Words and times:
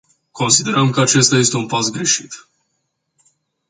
Considerăm 0.31 0.89
că 0.91 1.01
acesta 1.01 1.35
este 1.35 1.57
un 1.57 1.67
pas 1.67 1.89
greșit. 1.89 2.33